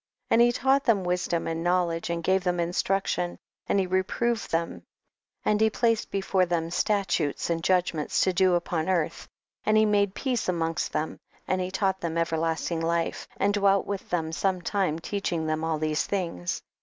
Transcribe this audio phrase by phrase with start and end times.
[0.29, 0.33] 26.
[0.33, 4.51] And he taught them wisdom and knowledge, and gave them in struction, and he reproved
[4.51, 4.81] them,
[5.45, 9.27] and he placed before them statutes and judgments to do upon earth,
[9.63, 14.09] and he made peace amongst them, and he tauoht them everlastincr life, and dwelt with
[14.09, 16.63] them some time teaching them all these things.